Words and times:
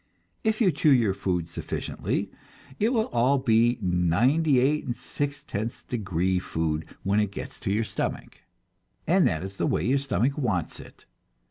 If 0.43 0.61
you 0.61 0.71
chew 0.71 0.89
your 0.91 1.13
food 1.13 1.47
sufficiently, 1.47 2.31
it 2.79 2.91
will 2.91 3.05
all 3.13 3.37
be 3.37 3.77
ninety 3.83 4.57
eight 4.59 4.83
and 4.83 4.95
six 4.95 5.43
tenths 5.43 5.83
degree 5.83 6.39
food 6.39 6.85
when 7.03 7.19
it 7.19 7.29
gets 7.29 7.59
to 7.59 7.71
your 7.71 7.83
stomach, 7.83 8.39
and 9.05 9.27
that 9.27 9.43
is 9.43 9.57
the 9.57 9.67
way 9.67 9.85
your 9.85 9.99
stomach 9.99 10.39
wants 10.39 10.79
it. 10.79 11.05